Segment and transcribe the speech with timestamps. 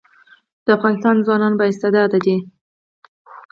[0.65, 2.37] د افغانستان ځوانان با استعداده دي